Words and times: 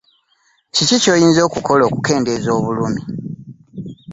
Kiki 0.73 0.97
kyoyinza 1.03 1.41
okukola 1.47 1.81
okukendeeza 1.85 2.49
obulumi? 2.59 3.01